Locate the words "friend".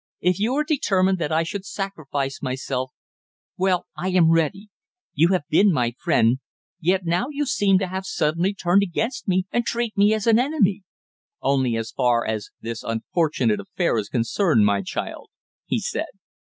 5.99-6.39